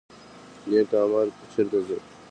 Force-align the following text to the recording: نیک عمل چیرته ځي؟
نیک 0.69 0.89
عمل 1.03 1.27
چیرته 1.51 1.79
ځي؟ 1.87 1.97